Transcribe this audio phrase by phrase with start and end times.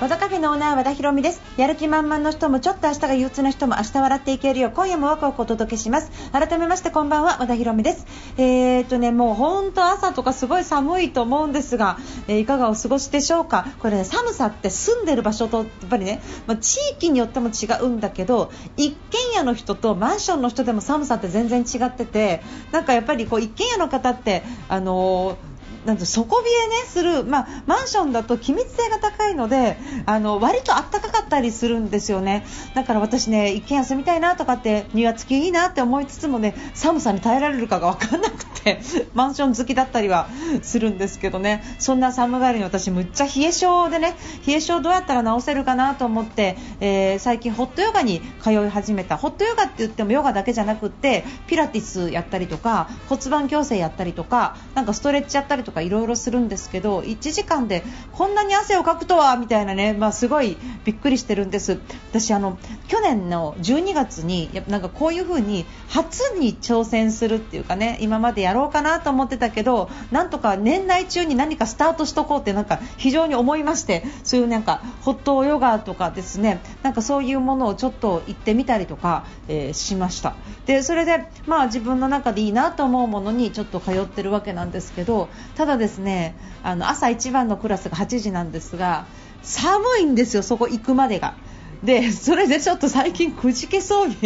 [0.00, 1.40] 和田カフェのオーナー和田博美です。
[1.56, 6.12] やる気満々の人もちょっと明日が憂鬱な人も明日笑っていけるよう今夜もワクワクお届けします。
[6.30, 8.06] 改めましてこんばんは和田博美です。
[8.36, 11.98] えー、っとねもう本当朝とかすごい寒いと思うんですが、
[12.28, 13.66] えーいかがお過ごしでしょうか？
[13.80, 22.40] これ、ね、寒さって住んでる場所とやっぱりね、まあ、地域によっても違うんだけど一軒家の人とマンションの人でも寒さって全然違ってて
[22.70, 25.57] なんかやっぱりこう一軒家の方ってあのー
[25.88, 32.44] なんて底冷え、ね、する、まあ、マンションだと気密性が高いのであの割と暖かかったりするんですよね。
[32.74, 38.80] だから私ね一軒家住みたいなとかって庭付きいいなって思いつつもね寒さに耐えられるかが分からなくて
[39.14, 40.28] マンション好きだったりは
[40.60, 41.64] するんですけどね。
[41.78, 44.14] そんな寒がりに私むっちゃ冷え性でね
[44.46, 49.16] 冷え性どうやったら治せるかなと思って、えー最近ホットヨガに通い始めた。
[49.16, 61.78] ホットヨガって言ってもヨガだけじゃなくてピラティスやったりとか骨盤矯正やったりとかなんかストレッチやったりとかいろいろするんですけど1時間でこんなに汗をかくとはみたいなね、まあ、すごいびっくりしてるんです。
[62.10, 80.34] 私あの去年の12月にやっぱなんかこういう風に初に挑戦するっていうかね今までやろうかなと思ってたけどなんとか年内中に何かスタートしとこうってなんか非常に思いましてそういうなんかホットヨガとかですねなんかそういうものをちょっと行ってみたりとか、えーしました。
[80.66, 89.06] でそれでまあ自分の中でいいなと思うものにちょっと通ってるわけなんですけどただですねあの朝一番のクラスが8時なんですが
[89.42, 91.34] 寒いんですよそこ行くまでが。
[91.82, 94.16] でそれでちょっと最近くじけそうに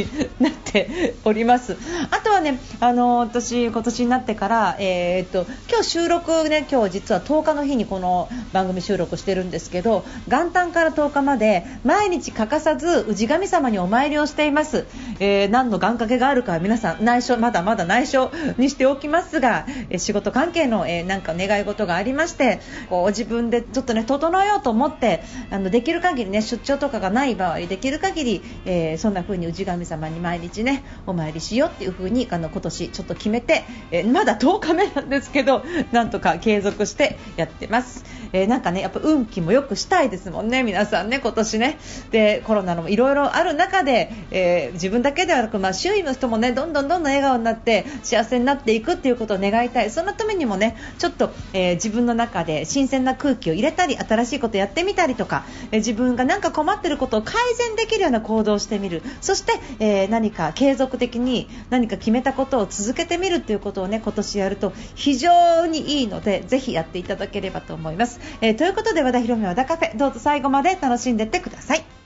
[0.41, 1.77] なっております
[2.11, 14.87] あとはねあの私今年になってからえーっと今日収録ね今日実は10日の日にこの番組収録してるんですけど元旦から10日まで毎日欠かさず氏神様にお参りをしています、
[15.21, 35.63] えー何の願掛けがあるか皆さん内緒まだまだ内緒にしておきますが、えー仕事関係の、えーなんか願い事がありましてこう自分でちょっとね整えようと思ってあのできる限りね出張とかがない場合できる限り、えーそんな風に氏神様に毎日ねお参りしようっていう風にあの今年ちょっと決めて、えーまだ10日目なんですけど
[35.93, 41.79] なんとか継続してやってます、えーなんかねやっぱ運気も良くしたいですもんね皆さんね今年ね。
[42.11, 49.91] でコロナのいろいろある中で、えー自分だけではなく、まあ、周囲の人もねどんどんどんどん笑顔になって幸せになっていくっていうことを願いたい。
[49.91, 59.03] そのためにもねちょっと、えー自分の中で新鮮な空気を入れたり新しいことやってみたりとか、えー自分が何か困っていることを改善できるような行動をしてみる。
[59.21, 69.97] そして、えー何か継続的に何か決めたことを続けてみるということをね今年やると非常にいいのでぜひやっていただければと思います、えということで和田博美和田カフェ。
[69.97, 72.02] どうぞ最後まで楽しんでってください。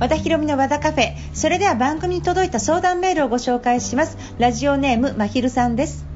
[0.00, 1.12] 和田博美の和田カフェ。
[1.34, 4.16] それでは番組に届いた相談メールをご紹介します。
[4.38, 6.06] ラジオネームまひるさんです。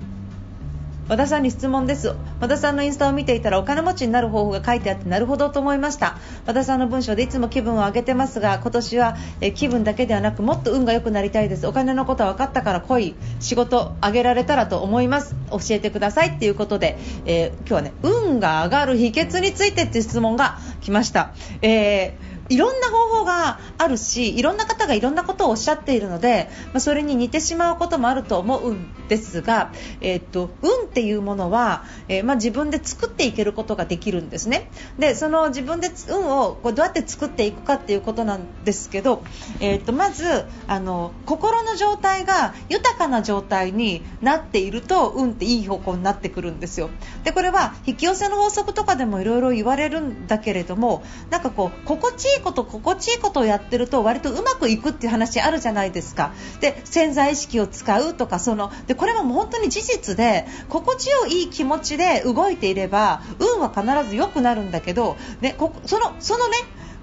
[1.06, 2.15] 和田さんに質問です。
[2.41, 6.17] 和田さんのインスタを見ていたらお金持ちになる方法が書いてあってなるほどと思いました。
[6.47, 11.66] 和田さんの文章でいつも気分を上げてますが今年はえ気分だけではなくもっと運が良くなりたいです。
[11.66, 13.15] お金のことは分かったから来い。
[13.41, 15.37] 仕事上げられたらと思います。
[15.51, 16.28] 教えてください。
[16.31, 16.97] っていうことで、
[17.27, 34.71] えー今日はね運が上がる秘訣についてっていう質問が来ました、えーいろんな方法があるしいろんな方がいろんなことをおっしゃっているので、まあ、それに似てしまうこともあると思うんですが、えーっと運っていうものは、えーまあ、自分で作っていけることができるんですね。
[34.99, 39.22] でその自分で運をこうどうやって作っていくかっていうことなんですけど、
[39.60, 46.91] えーっとまずあの心の状態が豊かな状態になっていると運っていい方向になってくるんですよ。
[47.25, 56.33] でこれは引き寄せの法則とかでもいろいろ言われるんだけれどもなんかこう心地いいいこと心地いいことをやってると割とうまくいくっていう話あるじゃないですか。
[56.60, 66.57] で潜在意識を使うとかそのでこれはも本当に事実で心地よい気持ちで動いていれば運は必ず良くなるんだけど、ね、こそのそのね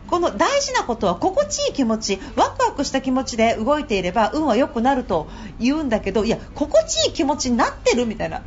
[0.07, 8.42] この大事なことは心地いい気持ちワクワクした気持ちで動いていれば運は良くなると言うんだけどいや心地いい気持ちになってるみたいな。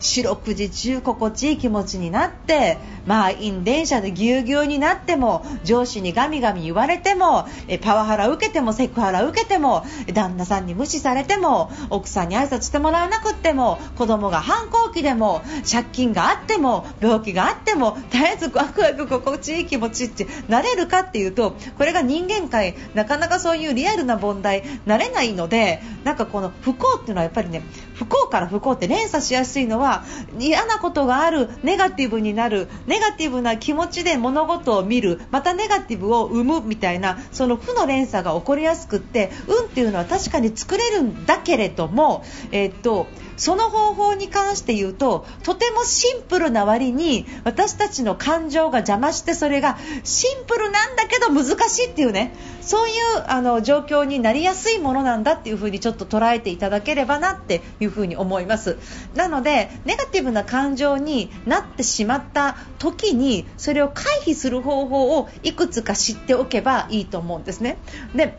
[0.00, 27.62] 四六時中心地いい気持ちになって満員電車でぎゅうぎゅうになっても上司にガミガミ言われてもえパワハラ受けてもセクハラ受けても旦那さんに無視されても奥さんに挨拶してもらわなくっても子供が反抗期でも借金があっても病気があっても絶えずワクワク心地いい気持ちってなれるかっていうとこれが人間界なかなかそういうリアルな問題なれないのでなんかこの不幸っていうのはやっぱりね
[27.94, 30.04] 不幸から不幸って連鎖しやすいのはは
[30.38, 43.06] 嫌なことがあるネガティブになるネガティブな気持ちで物事を見るまたネガティブを生むみたいなその負の連鎖が起こりやすくって運っていうのは確かに作れるんだけれども、えー、っと
[43.38, 52.94] その方法に関して言うととてもシンプルな割に私たちの感情が邪魔してそれがシンプルなんだけど難しいっていうねそういう
[53.28, 58.76] あの状況になりやすいものなんだっていう風にちょっと捉えていただければなっていう風に思います。
[59.14, 67.78] なのでネガティブな感情になってしまった時にそれを回避する方法をいくつか知っておけばいいと思うんですね。
[68.14, 68.38] で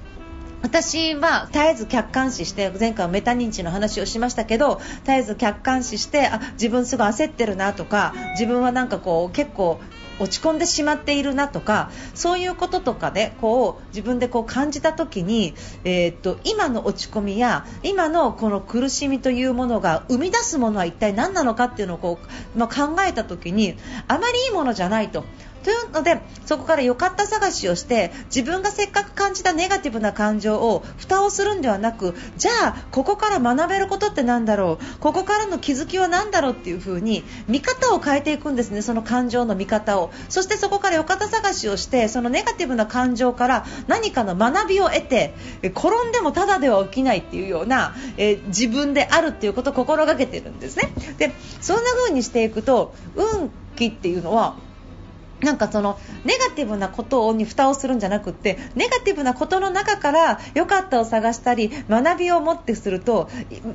[0.61, 9.79] 私は絶えず客観視して前回はメタ認知の話をしましたけど絶えず客観視してあ自分すごい焦ってるなとか自分はなんかこう結構
[10.19, 22.19] 落ち込んでしまっているなとかそういうこととかでこう自分でこう感じた時に、えー、っと今の落ち込みや今のこの苦しみというものが生み出すものは一体何なのかっていうのをこ
[22.55, 23.75] う、まあ、考えた時に
[24.07, 25.23] あまりいいものじゃないと。
[25.63, 34.99] というのでそこから良かった探しをして自分がせっかく感じたネガティブな感情を蓋をするんではなくじゃあここから学べることって何だろう？
[35.01, 45.33] ここからの気づきは何だろうっていう風に見方を変えていくんですねその感情の見方をそしてそこから良かった探しをしてそのネガティブな感情から何かの学びを得て
[45.63, 50.93] 転んでもただでは起きないっていうような、えー、自分であるっていうことを心がけてるんですね。
[51.17, 54.55] でそんな風にしていくと運気っていうのは
[55.41, 63.29] なんかそのネガティブなことに蓋をするんじゃなくってネガティブなことの中から良かったを探したり学びを持ってすると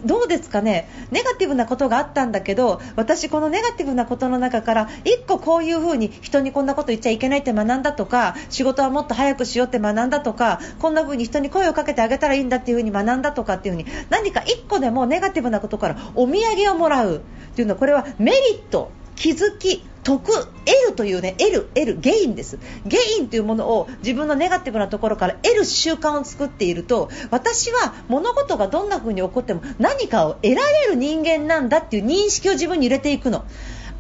[0.05, 0.88] どうですかね？
[1.11, 17.20] ネガティブなことがあったんだけど私このネガティブなことの中から1個こういうふうに人にこんなこと言っちゃいけないって学んだとか仕事はもっと早くしようって学んだとかこんなふうに人に声をかけてあげたらいいんだっていうふに学んだとかっていうふに何か1個でもネガティブなことからお土産をもらうっ
[17.55, 20.46] ていうのはこれはメリット気づき得得
[20.90, 22.58] るというね得る得るゲインです。
[22.86, 33.44] ゲインというものを自分のネガティブなところから得る習慣を作っていると私は物事がどんな風に起こっても何かを得られる人間なんだっていう認識を自分に入れていくの。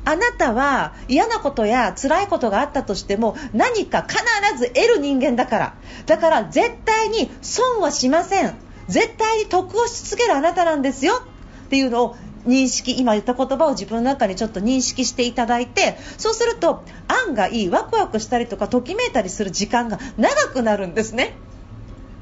[0.06, 4.22] あなたは嫌なことや辛いことがあったとしても何か必
[4.58, 5.74] ず得る人間だから。
[6.04, 8.54] だから絶対に損はしません。
[8.88, 11.22] 絶対に得をし続けるあなたなんですよ。
[11.64, 12.16] っていうのを
[12.46, 16.84] 認識今言った言葉を自分の中にちょっと認識していただいてそうすると
[17.26, 21.36] 案外ワクワクしたりとかときめいたりする時間が長くなるんですね。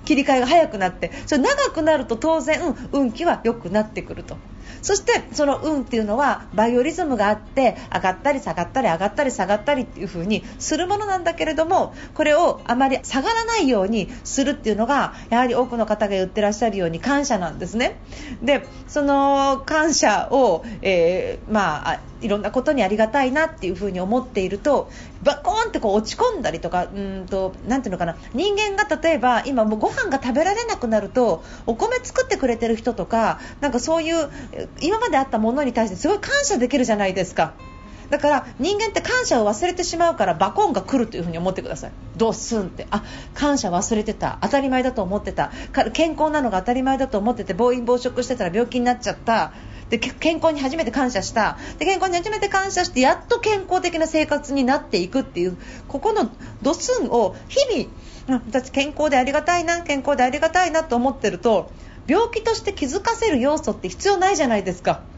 [0.04, 2.60] 切り替えが早くなってそれ長くなると当然
[2.92, 4.36] 運気は良くなってくると
[4.82, 17.96] そしてその運っていうのはバイオリズムがあって上がったり下がったり上がったり下がったりっていう風にするものなんだけれどもこれをあまり下がらないようにするっていうのがやはり多くの方が言ってらっしゃるように感謝なんですね。
[18.42, 24.90] でその感謝を、えー、まあいろんなことにありがたいなっていう風に思っていると
[25.22, 34.30] バコーンってこう落ち込んだりとかうんとなんていうのかな人間が例えば今もうご飯が食べられなくなるとお米作ってくれてる人とかなんかそういう
[34.80, 37.54] 今まであったものに対してすごい感謝できるじゃないですか。
[38.10, 41.92] だから人間って感謝を忘れてしまうからバコンが来るというふに思ってください。
[42.16, 42.86] ドッスンって。
[42.90, 44.38] あ感謝忘れてた。
[44.42, 45.50] 当たり前だと思ってた。
[45.94, 49.54] 健康なのが当たり前だと思ってて暴飲暴食してたら病気になっちゃった。
[49.88, 51.56] で健康に初めて感謝した。
[51.78, 55.56] で健康に初めて感謝してやっと健康的な生活になっていくっていう
[55.88, 61.70] ここのドスンを日々私健康でありがたいな健康でありがたいなと思ってると
[62.06, 65.11] 病気として気づかせる要素って必要ないじゃないですか。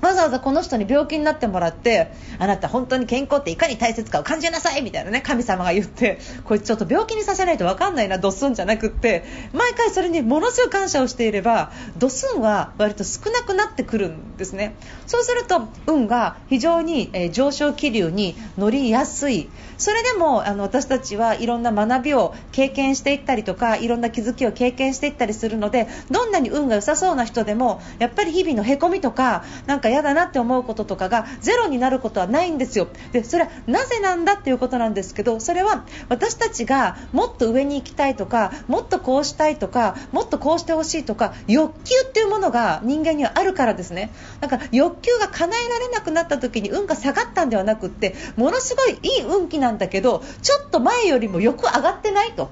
[0.00, 14.74] わざわざこの人に病気になってもらってあなた本当に健康っていかに大切かを感じなさいみたいなね神様が言ってこいつちょっと病気にさせないと分かんないなドスンじゃなくって毎回それにものすごい感謝をしていればドスンは割と少なくなってくるんですね。
[15.06, 19.48] そうすると運が非常に、え上昇気流に乗りやすい。
[19.76, 32.88] それでもあの私たちはいろんな学びを経験していったりとかいろんな気づきを経験していったりするのでどんなに運が良さそうな人でもやっぱり日々のへこみとかなんか嫌だなって思うこととかがゼロになることはないんですよ。
[33.12, 44.12] でそれはなぜなんだっていうことなんですけどそれは私たちがもっと上に行きたいとかもっとこうしたいとかもっとこうしてほしいとか欲求っていうものが人間にはあるからですね。
[44.40, 52.50] だか欲求が叶えられなくなった時に運が下がったんではなくってものすごいいい運気なんだけどちょっと前よりも欲上がってないと。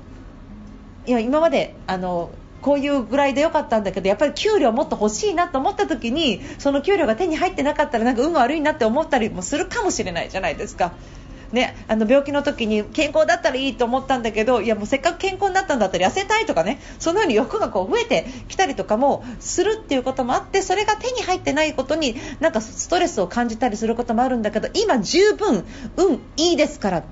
[1.06, 2.30] いや今まであの
[2.62, 10.92] こういうぐらいでよかったんだけどやっぱり給料もっと欲しいなと思った時にその給料が手に入ってなかったらなんか運が悪いなって思ったりもするかもしれないじゃないですか。
[11.52, 25.64] ね、あの病気の時に健康だったらいいと思ったんだけどいやもうせっかく健康になったんだったら痩せたいとかねそのように欲がこう増えてきたりとかもするっていうこともあってそれが手に入ってないことになんかストレスを感じたりすることもあるんだけど今、十分
[25.96, 27.04] 運いいですから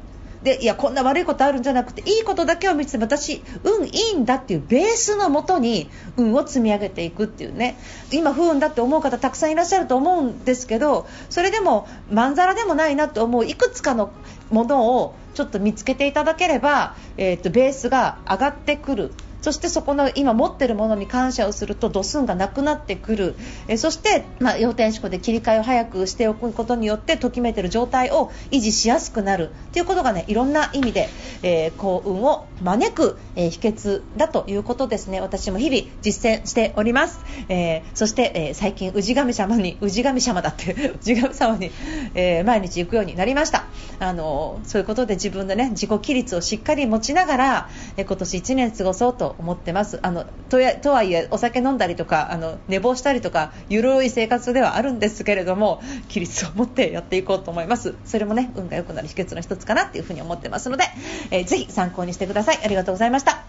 [0.47, 7.77] でいやこんな悪いことあるんじゃなくていいことだけを見つて私、運いいんだっていうベースのもとに運を積み上げていくっていうね。
[8.13, 14.13] 今、不運だって思う方たくさんいらっしゃると思うんですけどそれでもまんざらでもないなと思ういくつかの
[14.53, 19.13] ものをちょっと見つけていただければ、えーとベースが上がってくる。
[19.47, 23.37] そしてそこの今持っているものに感謝をすると度数がなくなってくる。
[23.69, 29.53] えそして、まあ、要点思考で切り替えを早くしておくことによってときめいている状態を維持しやすくなる。
[29.73, 31.09] ということがねいろんな意味で、
[31.45, 35.21] えー、幸運を招く、えー、秘訣だということですね。
[35.21, 41.71] 私も日々実践しております、えー、そして、え最近氏神様に氏神様だって 氏神様に、
[42.17, 43.67] え毎日行くようになりました。
[44.01, 49.99] あのそういうことで自分でね自己規律をしっかり持ちながら、え今年1年過ごそうと思ってます。
[50.03, 57.95] あのとはいえお酒飲んだりとかあの寝坊したりとかゆるい生活ではあるんですけれども規律を持ってやっていこうと思います。
[58.05, 60.85] それもね運が良くなる秘訣の一つかなっていうふうに思ってますので、
[61.31, 62.61] えー、ぜひ参考にしてください。
[62.65, 63.45] ありがとうございました。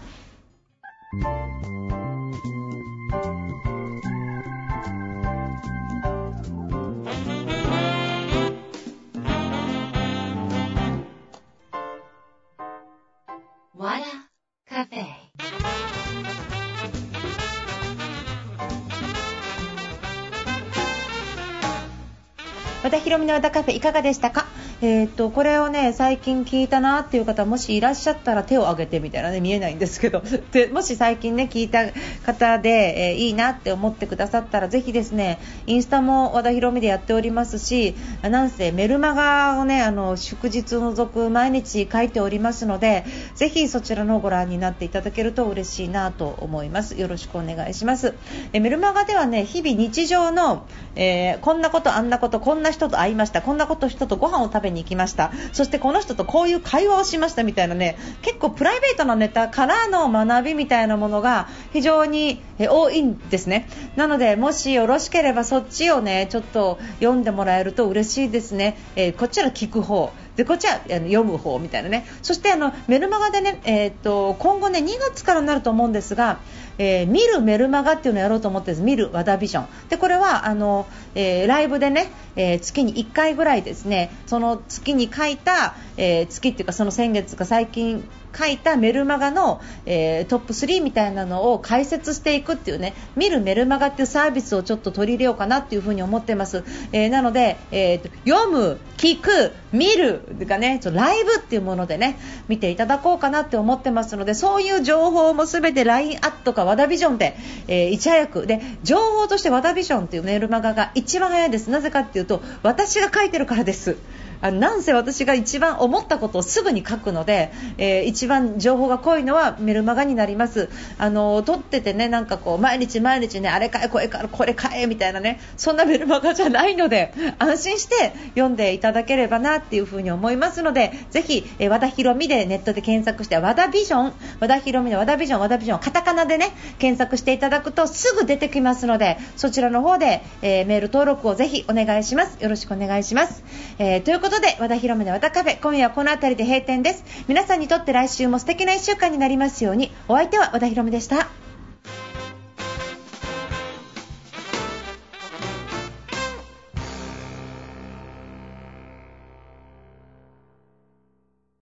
[22.88, 24.46] 和田博美の和田カフェいかがでしたか？
[24.80, 30.22] えー、っとこれをね最近聞いたなっていう方もしいらっしゃったら手を挙げてみたいなね見えないんですけど。
[30.52, 31.86] でもし最近ね聞いた
[32.24, 43.04] 方で、えー、いいなって思ってくださったらぜひですねインスタも和田博美でやっておりますしなんせメルマガをねあの祝日を除く毎日書いておりますので
[43.34, 46.98] ぜひそちらのご覧になっていただけると嬉しいなと思います。
[46.98, 48.14] よろしくお願いします。
[48.52, 55.32] えメルマガではね日々日常の、えー、こんなことあんなことこんな人と会いましたこんなこと人とご飯を食べべに行きました。
[55.52, 63.68] そしてこの人とこういう会話をしましたみたいなね結構プライベートなネタからの学びみたいなものが非常に多いんですね。
[63.96, 70.12] なのでもしよろしければそっちをねちょっと読んでもらえると嬉しいですね、えー、こちら聞く方。
[70.38, 72.06] でこっちはあの読む方みたいなね。
[72.22, 76.38] そしてあのメルマガでね、えーと、今後ね2月からになると思うんですが、
[76.78, 78.82] えー、見るメルマガっていうのをやろうと思ってです。
[78.82, 79.66] 見る和田ビジョン。
[79.88, 102.18] でこれはあの、えー、ライブでね、えー、月に1回ぐらいですねその月に書いた、え月っていうかその先月か最近書いたメルマガの、えー、トップ3みたいなのを解説していくっていうね見るメルマガっていうサービスをちょっと取り入れようかなっていうふに思ってます、えー、なので、えーと、読む、聞く、見るがねちょライブっていうものでね
[102.48, 108.46] 見ていただこうかなって思ってますのでそういう情報もすべて LINE アットか和田ビジョンで、えー、いち早く。
[108.46, 111.68] で情報として和田ビジョンっていうメルマガが一番早いです。
[111.70, 113.96] なぜかっていうと私が書いてるからです。
[114.40, 120.68] あなんせ私が一番思ったことをすぐに書くので、えー、一番情報が濃いのはメルマガになります。
[120.98, 142.42] あの撮っててねなんかこう毎日毎日ねあれかえこれかこれかえみたいなねそんなメルマガじゃないので安心して読んでいただければなっていうふうに思いますのでぜひ、えー、和田博美でネットで検索して和田ビジョン和田博美の和田ビジョン和田ビジョンカタカナでね検索していただくとすぐ出てきますのでそちらの方で、えー、メール登録をぜひお願いします。
[142.42, 143.42] よろしくお願いします、
[143.78, 147.02] え、ということことで和田博美の和田カフェ今夜はこの辺りで閉店です。
[147.28, 149.90] 皆さんにとって来週も素敵な1週間になりますように。
[150.06, 151.47] お相手は和田博美でした。